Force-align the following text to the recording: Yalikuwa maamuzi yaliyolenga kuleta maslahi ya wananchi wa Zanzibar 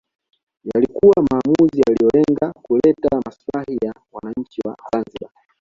Yalikuwa 0.73 1.15
maamuzi 1.31 1.79
yaliyolenga 1.87 2.53
kuleta 2.61 3.21
maslahi 3.25 3.77
ya 3.85 3.93
wananchi 4.11 4.61
wa 4.65 4.77
Zanzibar 4.93 5.31